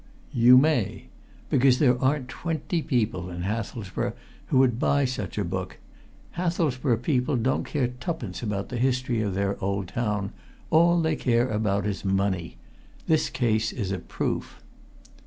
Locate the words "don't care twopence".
7.37-8.41